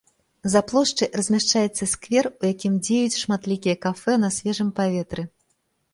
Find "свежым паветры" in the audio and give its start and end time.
4.37-5.23